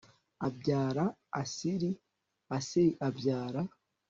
[0.47, 1.05] abyara
[1.41, 1.91] Asiri
[2.57, 3.61] Asiri abyara